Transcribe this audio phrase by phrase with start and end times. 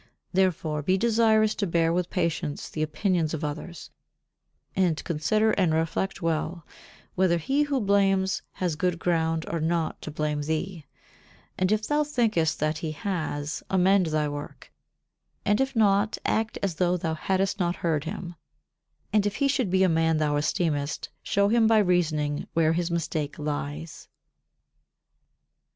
[0.33, 3.91] Therefore be desirous to bear with patience the opinions of others,
[4.75, 6.65] and consider and reflect well
[7.13, 10.87] whether he who blames has good ground or not to blame thee,
[11.55, 14.73] and if thou thinkest that he has, amend thy work;
[15.45, 18.33] and if not, act as though thou hadst not heard him,
[19.13, 22.89] and if he should be a man thou esteemest show him by reasoning where his
[22.89, 24.07] mistake lies.